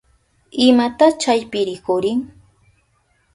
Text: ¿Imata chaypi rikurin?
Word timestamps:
¿Imata 0.67 1.07
chaypi 1.21 1.59
rikurin? 1.67 2.19